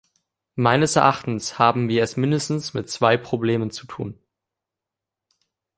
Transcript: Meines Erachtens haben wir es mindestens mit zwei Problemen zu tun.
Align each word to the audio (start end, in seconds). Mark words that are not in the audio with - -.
Meines 0.55 0.95
Erachtens 0.95 1.59
haben 1.59 1.87
wir 1.87 2.01
es 2.01 2.17
mindestens 2.17 2.73
mit 2.73 2.89
zwei 2.89 3.17
Problemen 3.17 3.69
zu 3.69 3.85
tun. 3.85 4.17